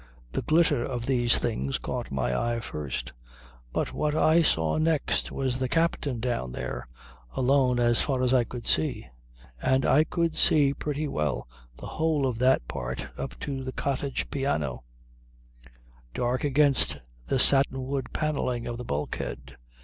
The 0.31 0.41
glitter 0.41 0.83
of 0.83 1.05
these 1.05 1.37
things 1.37 1.77
caught 1.77 2.09
my 2.11 2.35
eye 2.35 2.59
first; 2.59 3.13
but 3.71 3.93
what 3.93 4.15
I 4.15 4.41
saw 4.41 4.79
next 4.79 5.31
was 5.31 5.59
the 5.59 5.69
captain 5.69 6.19
down 6.19 6.53
there, 6.53 6.87
alone 7.33 7.77
as 7.79 8.01
far 8.01 8.23
as 8.23 8.33
I 8.33 8.43
could 8.43 8.65
see; 8.65 9.05
and 9.61 9.85
I 9.85 10.03
could 10.03 10.35
see 10.35 10.73
pretty 10.73 11.07
well 11.07 11.47
the 11.77 11.85
whole 11.85 12.25
of 12.25 12.39
that 12.39 12.67
part 12.67 13.09
up 13.15 13.39
to 13.41 13.63
the 13.63 13.71
cottage 13.73 14.27
piano, 14.31 14.83
dark 16.15 16.43
against 16.43 16.97
the 17.27 17.37
satin 17.37 17.85
wood 17.85 18.11
panelling 18.11 18.65
of 18.65 18.79
the 18.79 18.83
bulkhead. 18.83 19.55